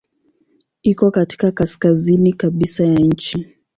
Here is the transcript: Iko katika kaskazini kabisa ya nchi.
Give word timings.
Iko 0.83 1.11
katika 1.11 1.51
kaskazini 1.51 2.33
kabisa 2.33 2.85
ya 2.85 2.95
nchi. 2.95 3.55